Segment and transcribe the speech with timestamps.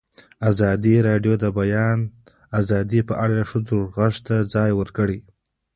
[0.49, 1.99] ازادي راډیو د د بیان
[2.59, 5.19] آزادي په اړه د ښځو غږ ته ځای ورکړی.